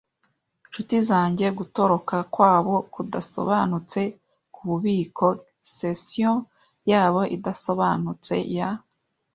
[0.67, 4.01] nshuti zanjye, gutoroka kwabo kudasobanutse
[4.53, 5.27] kububiko,
[5.75, 6.37] cession
[6.91, 8.69] yabo idasobanutse ya